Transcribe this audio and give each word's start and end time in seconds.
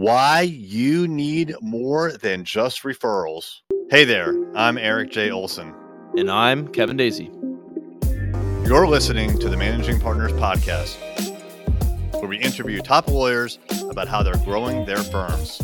Why 0.00 0.40
you 0.40 1.06
need 1.06 1.54
more 1.60 2.12
than 2.12 2.42
just 2.42 2.84
referrals. 2.84 3.56
Hey 3.90 4.06
there, 4.06 4.34
I'm 4.54 4.78
Erik 4.78 5.10
J. 5.10 5.30
Olson. 5.30 5.74
And 6.16 6.30
I'm 6.30 6.68
Kevin 6.68 6.96
Dees. 6.96 7.20
You're 8.66 8.88
listening 8.88 9.38
to 9.40 9.50
the 9.50 9.58
Managing 9.58 10.00
Partners 10.00 10.32
Podcast, 10.32 10.96
where 12.14 12.26
we 12.26 12.38
interview 12.38 12.80
top 12.80 13.08
lawyers 13.08 13.58
about 13.90 14.08
how 14.08 14.22
they're 14.22 14.42
growing 14.42 14.86
their 14.86 15.02
firms. 15.02 15.60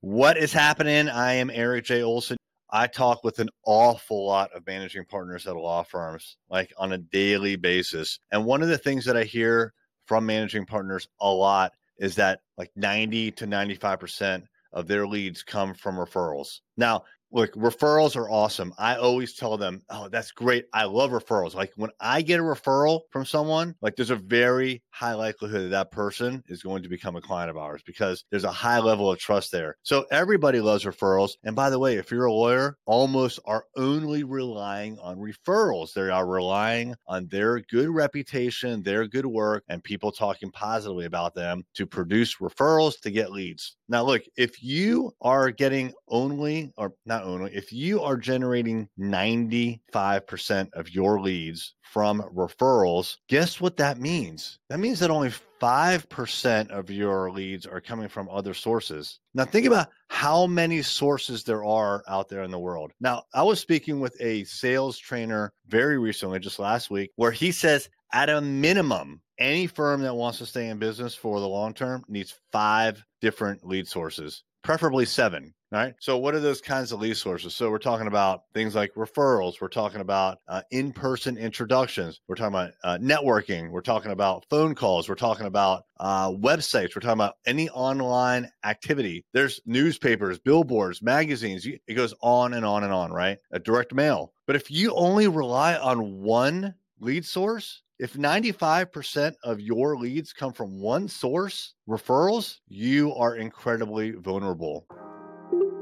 What 0.00 0.38
is 0.38 0.50
happening? 0.50 1.10
I 1.10 1.34
am 1.34 1.50
Erik 1.50 1.84
J. 1.84 2.02
Olson. 2.02 2.38
I 2.70 2.86
talk 2.86 3.22
with 3.22 3.38
an 3.38 3.50
awful 3.66 4.26
lot 4.26 4.50
of 4.52 4.66
managing 4.66 5.04
partners 5.04 5.46
at 5.46 5.56
law 5.56 5.82
firms, 5.82 6.38
like 6.48 6.72
on 6.78 6.92
a 6.92 6.98
daily 6.98 7.56
basis. 7.56 8.18
And 8.32 8.46
one 8.46 8.62
of 8.62 8.68
the 8.68 8.78
things 8.78 9.04
that 9.04 9.18
I 9.18 9.24
hear 9.24 9.74
from 10.10 10.26
managing 10.26 10.66
partners 10.66 11.06
a 11.20 11.30
lot 11.30 11.70
is 11.96 12.16
that 12.16 12.40
like 12.58 12.72
90 12.74 13.30
to 13.30 13.46
95% 13.46 14.42
of 14.72 14.88
their 14.88 15.06
leads 15.06 15.44
come 15.44 15.72
from 15.72 15.94
referrals. 15.94 16.62
Now, 16.76 17.04
look, 17.32 17.52
referrals 17.54 18.16
are 18.16 18.30
awesome. 18.30 18.74
I 18.78 18.96
always 18.96 19.34
tell 19.34 19.56
them, 19.56 19.82
oh, 19.90 20.08
that's 20.08 20.32
great. 20.32 20.66
I 20.72 20.84
love 20.84 21.10
referrals. 21.10 21.54
Like 21.54 21.72
when 21.76 21.90
I 22.00 22.22
get 22.22 22.40
a 22.40 22.42
referral 22.42 23.02
from 23.10 23.24
someone, 23.24 23.74
like 23.80 23.96
there's 23.96 24.10
a 24.10 24.16
very 24.16 24.82
high 24.90 25.14
likelihood 25.14 25.62
that 25.62 25.70
that 25.70 25.90
person 25.90 26.42
is 26.48 26.62
going 26.62 26.82
to 26.82 26.88
become 26.88 27.16
a 27.16 27.20
client 27.20 27.50
of 27.50 27.56
ours 27.56 27.82
because 27.86 28.24
there's 28.30 28.44
a 28.44 28.52
high 28.52 28.78
level 28.78 29.10
of 29.10 29.18
trust 29.18 29.52
there. 29.52 29.76
So 29.82 30.04
everybody 30.10 30.60
loves 30.60 30.84
referrals. 30.84 31.32
And 31.44 31.54
by 31.54 31.70
the 31.70 31.78
way, 31.78 31.96
if 31.96 32.10
you're 32.10 32.26
a 32.26 32.32
lawyer, 32.32 32.76
almost 32.86 33.38
are 33.44 33.64
only 33.76 34.24
relying 34.24 34.98
on 34.98 35.18
referrals. 35.18 35.92
They 35.92 36.10
are 36.10 36.26
relying 36.26 36.94
on 37.06 37.28
their 37.28 37.60
good 37.60 37.88
reputation, 37.88 38.82
their 38.82 39.06
good 39.06 39.26
work, 39.26 39.64
and 39.68 39.82
people 39.82 40.12
talking 40.12 40.50
positively 40.50 41.06
about 41.06 41.34
them 41.34 41.64
to 41.74 41.86
produce 41.86 42.36
referrals 42.36 43.00
to 43.00 43.10
get 43.10 43.32
leads. 43.32 43.76
Now, 43.88 44.04
look, 44.04 44.22
if 44.36 44.62
you 44.62 45.12
are 45.20 45.50
getting 45.50 45.92
only, 46.08 46.72
or 46.76 46.94
not 47.06 47.19
only, 47.24 47.54
if 47.54 47.72
you 47.72 48.02
are 48.02 48.16
generating 48.16 48.88
95% 48.98 50.72
of 50.74 50.90
your 50.90 51.20
leads 51.20 51.74
from 51.82 52.22
referrals, 52.34 53.16
guess 53.28 53.60
what 53.60 53.76
that 53.78 53.98
means? 53.98 54.58
That 54.68 54.80
means 54.80 55.00
that 55.00 55.10
only 55.10 55.32
5% 55.60 56.70
of 56.70 56.90
your 56.90 57.30
leads 57.30 57.66
are 57.66 57.80
coming 57.80 58.08
from 58.08 58.28
other 58.30 58.54
sources. 58.54 59.18
Now, 59.34 59.44
think 59.44 59.66
about 59.66 59.88
how 60.08 60.46
many 60.46 60.82
sources 60.82 61.44
there 61.44 61.64
are 61.64 62.02
out 62.08 62.28
there 62.28 62.42
in 62.42 62.50
the 62.50 62.58
world. 62.58 62.92
Now, 63.00 63.24
I 63.34 63.42
was 63.42 63.60
speaking 63.60 64.00
with 64.00 64.16
a 64.20 64.44
sales 64.44 64.98
trainer 64.98 65.52
very 65.68 65.98
recently, 65.98 66.38
just 66.38 66.58
last 66.58 66.90
week, 66.90 67.10
where 67.16 67.32
he 67.32 67.52
says 67.52 67.88
at 68.12 68.30
a 68.30 68.40
minimum, 68.40 69.20
any 69.38 69.66
firm 69.66 70.02
that 70.02 70.14
wants 70.14 70.38
to 70.38 70.46
stay 70.46 70.68
in 70.68 70.78
business 70.78 71.14
for 71.14 71.40
the 71.40 71.48
long 71.48 71.74
term 71.74 72.04
needs 72.08 72.34
five 72.52 73.02
different 73.20 73.66
lead 73.66 73.86
sources, 73.86 74.42
preferably 74.62 75.06
seven. 75.06 75.54
Right. 75.72 75.94
So, 76.00 76.18
what 76.18 76.34
are 76.34 76.40
those 76.40 76.60
kinds 76.60 76.90
of 76.90 77.00
lead 77.00 77.16
sources? 77.16 77.54
So, 77.54 77.70
we're 77.70 77.78
talking 77.78 78.08
about 78.08 78.42
things 78.54 78.74
like 78.74 78.92
referrals. 78.94 79.60
We're 79.60 79.68
talking 79.68 80.00
about 80.00 80.38
uh, 80.48 80.62
in 80.72 80.92
person 80.92 81.38
introductions. 81.38 82.20
We're 82.26 82.34
talking 82.34 82.54
about 82.54 82.72
uh, 82.82 82.98
networking. 82.98 83.70
We're 83.70 83.80
talking 83.80 84.10
about 84.10 84.46
phone 84.50 84.74
calls. 84.74 85.08
We're 85.08 85.14
talking 85.14 85.46
about 85.46 85.84
uh, 86.00 86.32
websites. 86.32 86.96
We're 86.96 87.02
talking 87.02 87.12
about 87.12 87.36
any 87.46 87.68
online 87.70 88.50
activity. 88.64 89.24
There's 89.32 89.60
newspapers, 89.64 90.40
billboards, 90.40 91.02
magazines. 91.02 91.64
It 91.64 91.94
goes 91.94 92.14
on 92.20 92.54
and 92.54 92.66
on 92.66 92.82
and 92.82 92.92
on, 92.92 93.12
right? 93.12 93.38
A 93.52 93.60
direct 93.60 93.94
mail. 93.94 94.32
But 94.48 94.56
if 94.56 94.72
you 94.72 94.92
only 94.94 95.28
rely 95.28 95.76
on 95.76 96.20
one 96.20 96.74
lead 96.98 97.24
source, 97.24 97.82
if 98.00 98.14
95% 98.14 99.34
of 99.44 99.60
your 99.60 99.96
leads 99.96 100.32
come 100.32 100.52
from 100.52 100.80
one 100.80 101.06
source, 101.06 101.74
referrals, 101.88 102.56
you 102.66 103.14
are 103.14 103.36
incredibly 103.36 104.12
vulnerable. 104.12 104.86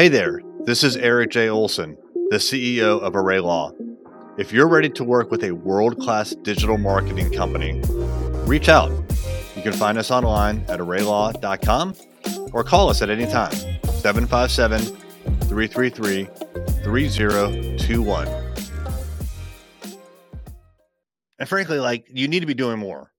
Hey 0.00 0.08
there, 0.08 0.40
this 0.64 0.82
is 0.82 0.96
Erik 0.96 1.28
J. 1.28 1.50
Olson, 1.50 1.94
the 2.30 2.38
CEO 2.38 2.98
of 3.02 3.14
Array 3.14 3.38
Law. 3.38 3.72
If 4.38 4.50
you're 4.50 4.66
ready 4.66 4.88
to 4.88 5.04
work 5.04 5.30
with 5.30 5.44
a 5.44 5.50
world 5.50 5.98
class 5.98 6.34
digital 6.36 6.78
marketing 6.78 7.30
company, 7.34 7.82
reach 8.46 8.70
out. 8.70 8.90
You 9.54 9.60
can 9.60 9.74
find 9.74 9.98
us 9.98 10.10
online 10.10 10.64
at 10.70 10.80
arraylaw.com 10.80 11.94
or 12.54 12.64
call 12.64 12.88
us 12.88 13.02
at 13.02 13.10
any 13.10 13.26
time 13.26 13.52
757 13.52 14.80
333 14.80 16.24
3021. 16.82 18.28
And 21.38 21.46
frankly, 21.46 21.78
like 21.78 22.06
you 22.08 22.26
need 22.26 22.40
to 22.40 22.46
be 22.46 22.54
doing 22.54 22.78
more. 22.78 23.12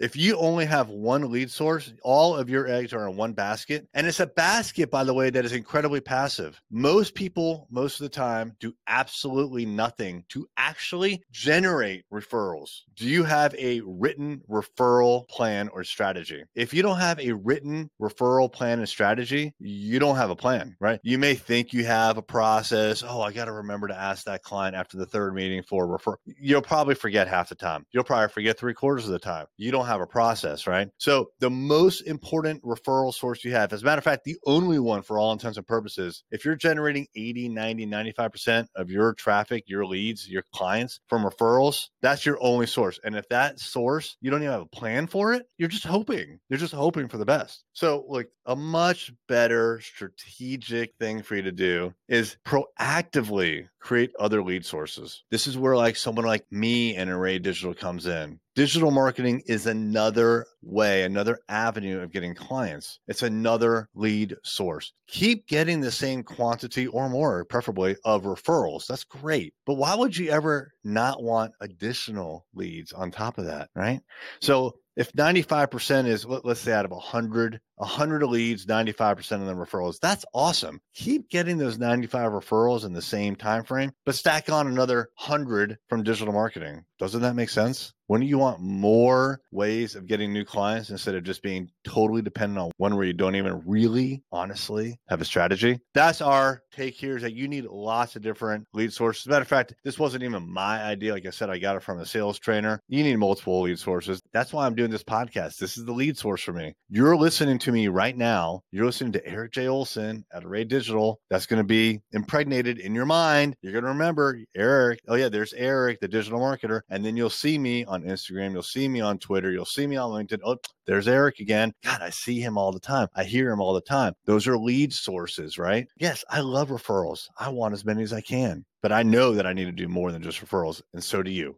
If 0.00 0.16
you 0.16 0.36
only 0.36 0.64
have 0.66 0.88
one 0.88 1.30
lead 1.30 1.50
source, 1.50 1.92
all 2.02 2.36
of 2.36 2.50
your 2.50 2.66
eggs 2.68 2.92
are 2.92 3.08
in 3.08 3.16
one 3.16 3.32
basket. 3.32 3.86
And 3.94 4.06
it's 4.06 4.20
a 4.20 4.26
basket, 4.26 4.90
by 4.90 5.04
the 5.04 5.14
way, 5.14 5.30
that 5.30 5.44
is 5.44 5.52
incredibly 5.52 6.00
passive. 6.00 6.60
Most 6.70 7.14
people, 7.14 7.66
most 7.70 8.00
of 8.00 8.04
the 8.04 8.08
time, 8.08 8.56
do 8.60 8.74
absolutely 8.86 9.66
nothing 9.66 10.24
to 10.30 10.46
actually 10.56 11.22
generate 11.30 12.04
referrals. 12.12 12.80
Do 12.96 13.06
you 13.06 13.24
have 13.24 13.54
a 13.56 13.80
written 13.86 14.42
referral 14.48 15.28
plan 15.28 15.68
or 15.68 15.84
strategy? 15.84 16.44
If 16.54 16.74
you 16.74 16.82
don't 16.82 16.98
have 16.98 17.20
a 17.20 17.32
written 17.32 17.90
referral 18.00 18.52
plan 18.52 18.78
and 18.78 18.88
strategy, 18.88 19.54
you 19.58 19.98
don't 19.98 20.16
have 20.16 20.30
a 20.30 20.36
plan, 20.36 20.76
right? 20.80 21.00
You 21.02 21.18
may 21.18 21.34
think 21.34 21.72
you 21.72 21.84
have 21.84 22.16
a 22.16 22.22
process. 22.22 23.02
Oh, 23.06 23.20
I 23.20 23.32
got 23.32 23.46
to 23.46 23.52
remember 23.52 23.88
to 23.88 23.98
ask 23.98 24.24
that 24.24 24.42
client 24.42 24.76
after 24.76 24.96
the 24.96 25.06
third 25.06 25.34
meeting 25.34 25.62
for 25.62 25.84
a 25.84 25.98
referral. 25.98 26.16
You'll 26.26 26.62
probably 26.62 26.94
forget 26.94 27.28
half 27.28 27.48
the 27.48 27.54
time. 27.54 27.86
You'll 27.92 28.04
probably 28.04 28.28
forget 28.28 28.58
three 28.58 28.74
quarters 28.74 29.06
of 29.06 29.12
the 29.12 29.18
time. 29.18 29.46
You 29.56 29.70
don't 29.70 29.83
don't 29.84 29.92
have 29.92 30.00
a 30.00 30.06
process, 30.06 30.66
right? 30.66 30.88
So 30.98 31.30
the 31.40 31.50
most 31.50 32.02
important 32.02 32.62
referral 32.62 33.12
source 33.12 33.44
you 33.44 33.52
have, 33.52 33.72
as 33.72 33.82
a 33.82 33.84
matter 33.84 33.98
of 33.98 34.04
fact, 34.04 34.24
the 34.24 34.36
only 34.46 34.78
one 34.78 35.02
for 35.02 35.18
all 35.18 35.32
intents 35.32 35.58
and 35.58 35.66
purposes, 35.66 36.24
if 36.30 36.44
you're 36.44 36.56
generating 36.56 37.06
80, 37.14 37.48
90, 37.50 37.86
95% 37.86 38.66
of 38.76 38.90
your 38.90 39.14
traffic, 39.14 39.64
your 39.66 39.86
leads, 39.86 40.28
your 40.28 40.44
clients 40.54 41.00
from 41.08 41.24
referrals, 41.24 41.88
that's 42.02 42.24
your 42.24 42.38
only 42.40 42.66
source. 42.66 42.98
And 43.04 43.14
if 43.16 43.28
that 43.28 43.60
source, 43.60 44.16
you 44.20 44.30
don't 44.30 44.42
even 44.42 44.52
have 44.52 44.62
a 44.62 44.66
plan 44.66 45.06
for 45.06 45.32
it, 45.32 45.46
you're 45.58 45.68
just 45.68 45.86
hoping. 45.86 46.38
You're 46.48 46.58
just 46.58 46.74
hoping 46.74 47.08
for 47.08 47.18
the 47.18 47.24
best. 47.24 47.64
So, 47.72 48.04
like 48.08 48.28
a 48.46 48.56
much 48.56 49.12
better 49.28 49.80
strategic 49.80 50.94
thing 50.98 51.22
for 51.22 51.36
you 51.36 51.42
to 51.42 51.52
do 51.52 51.94
is 52.08 52.36
proactively 52.44 53.68
create 53.84 54.10
other 54.18 54.42
lead 54.42 54.64
sources. 54.64 55.22
This 55.30 55.46
is 55.46 55.58
where 55.58 55.76
like 55.76 55.94
someone 55.94 56.24
like 56.24 56.46
me 56.50 56.96
and 56.96 57.10
Array 57.10 57.38
Digital 57.38 57.74
comes 57.74 58.06
in. 58.06 58.40
Digital 58.54 58.90
marketing 58.90 59.42
is 59.46 59.66
another 59.66 60.46
way, 60.62 61.02
another 61.02 61.40
avenue 61.50 62.00
of 62.00 62.10
getting 62.10 62.34
clients. 62.34 63.00
It's 63.08 63.22
another 63.22 63.90
lead 63.94 64.36
source. 64.42 64.94
Keep 65.06 65.48
getting 65.48 65.80
the 65.80 65.90
same 65.90 66.22
quantity 66.22 66.86
or 66.86 67.10
more, 67.10 67.44
preferably, 67.44 67.96
of 68.04 68.22
referrals. 68.22 68.86
That's 68.86 69.04
great. 69.04 69.52
But 69.66 69.74
why 69.74 69.94
would 69.94 70.16
you 70.16 70.30
ever 70.30 70.72
not 70.82 71.22
want 71.22 71.52
additional 71.60 72.46
leads 72.54 72.92
on 72.92 73.10
top 73.10 73.36
of 73.36 73.44
that? 73.44 73.68
Right. 73.74 74.00
So 74.40 74.76
if 74.96 75.12
95% 75.12 76.06
is 76.06 76.24
let's 76.26 76.60
say 76.60 76.72
out 76.72 76.84
of 76.84 76.90
100 76.90 77.60
100 77.76 78.26
leads 78.26 78.66
95% 78.66 79.18
of 79.40 79.46
them 79.46 79.58
referrals 79.58 79.98
that's 80.00 80.24
awesome. 80.32 80.80
Keep 80.94 81.28
getting 81.28 81.58
those 81.58 81.78
95 81.78 82.32
referrals 82.32 82.84
in 82.84 82.92
the 82.92 83.02
same 83.02 83.36
time 83.36 83.64
frame 83.64 83.92
but 84.04 84.14
stack 84.14 84.50
on 84.50 84.66
another 84.66 85.08
100 85.16 85.78
from 85.88 86.02
digital 86.02 86.32
marketing. 86.32 86.84
Doesn't 86.98 87.22
that 87.22 87.34
make 87.34 87.50
sense 87.50 87.92
wouldn't 88.08 88.28
you 88.28 88.38
want 88.38 88.60
more 88.60 89.40
ways 89.50 89.94
of 89.94 90.06
getting 90.06 90.32
new 90.32 90.44
clients 90.44 90.90
instead 90.90 91.14
of 91.14 91.24
just 91.24 91.42
being 91.42 91.68
totally 91.84 92.22
dependent 92.22 92.58
on 92.58 92.70
one 92.76 92.96
where 92.96 93.06
you 93.06 93.12
don't 93.12 93.36
even 93.36 93.62
really 93.66 94.22
honestly 94.32 94.98
have 95.08 95.20
a 95.20 95.24
strategy 95.24 95.78
that's 95.94 96.20
our 96.20 96.60
take 96.72 96.94
here 96.94 97.16
is 97.16 97.22
that 97.22 97.34
you 97.34 97.48
need 97.48 97.64
lots 97.64 98.16
of 98.16 98.22
different 98.22 98.66
lead 98.72 98.92
sources 98.92 99.26
matter 99.26 99.42
of 99.42 99.48
fact 99.48 99.74
this 99.84 99.98
wasn't 99.98 100.22
even 100.22 100.48
my 100.48 100.82
idea 100.82 101.12
like 101.12 101.26
i 101.26 101.30
said 101.30 101.50
i 101.50 101.58
got 101.58 101.76
it 101.76 101.82
from 101.82 101.98
a 102.00 102.06
sales 102.06 102.38
trainer 102.38 102.80
you 102.88 103.02
need 103.02 103.16
multiple 103.16 103.62
lead 103.62 103.78
sources 103.78 104.20
that's 104.32 104.52
why 104.52 104.66
i'm 104.66 104.74
doing 104.74 104.90
this 104.90 105.04
podcast 105.04 105.56
this 105.58 105.76
is 105.76 105.84
the 105.84 105.92
lead 105.92 106.16
source 106.16 106.42
for 106.42 106.52
me 106.52 106.74
you're 106.96 107.16
listening 107.16 107.58
to 107.58 107.72
me 107.72 107.88
right 107.88 108.16
now, 108.16 108.60
you're 108.70 108.86
listening 108.86 109.12
to 109.14 109.26
Erik 109.26 109.50
J. 109.50 109.66
Olson 109.66 110.24
at 110.32 110.44
Array 110.44 110.62
Digital. 110.62 111.18
That's 111.28 111.46
going 111.46 111.58
to 111.58 111.66
be 111.66 112.02
impregnated 112.12 112.78
in 112.78 112.94
your 112.94 113.04
mind. 113.04 113.56
You're 113.62 113.72
going 113.72 113.82
to 113.82 113.90
remember 113.90 114.38
Erik. 114.54 115.00
Oh, 115.08 115.16
yeah, 115.16 115.28
there's 115.28 115.52
Erik, 115.54 115.98
the 115.98 116.06
digital 116.06 116.38
marketer. 116.38 116.82
And 116.88 117.04
then 117.04 117.16
you'll 117.16 117.30
see 117.30 117.58
me 117.58 117.84
on 117.94 118.02
Instagram. 118.02 118.52
You'll 118.52 118.62
see 118.62 118.88
me 118.88 119.00
on 119.00 119.18
Twitter. 119.18 119.50
You'll 119.50 119.64
see 119.64 119.86
me 119.86 119.96
on 119.96 120.10
LinkedIn. 120.10 120.40
Oh, 120.44 120.58
there's 120.86 121.08
Erik 121.08 121.40
again. 121.40 121.72
God, 121.82 122.02
I 122.02 122.10
see 122.10 122.40
him 122.40 122.58
all 122.58 122.72
the 122.72 122.80
time. 122.80 123.08
I 123.14 123.24
hear 123.24 123.50
him 123.50 123.60
all 123.60 123.72
the 123.72 123.80
time. 123.80 124.14
Those 124.26 124.46
are 124.46 124.58
lead 124.58 124.92
sources, 124.92 125.56
right? 125.58 125.86
Yes, 125.98 126.24
I 126.28 126.40
love 126.40 126.68
referrals. 126.68 127.28
I 127.38 127.48
want 127.48 127.74
as 127.74 127.84
many 127.84 128.02
as 128.02 128.12
I 128.12 128.20
can, 128.20 128.64
but 128.82 128.92
I 128.92 129.02
know 129.02 129.32
that 129.34 129.46
I 129.46 129.52
need 129.52 129.66
to 129.66 129.72
do 129.72 129.88
more 129.88 130.12
than 130.12 130.22
just 130.22 130.44
referrals. 130.44 130.82
And 130.92 131.02
so 131.02 131.22
do 131.22 131.30
you. 131.30 131.56